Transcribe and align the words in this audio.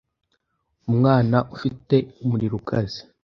Umwana 0.91 1.37
ufite 1.55 1.95
umuriro 2.23 2.55
ukaze 2.61 3.01